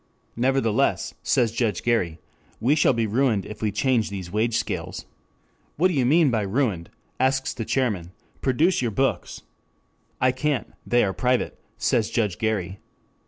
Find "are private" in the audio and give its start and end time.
11.03-11.59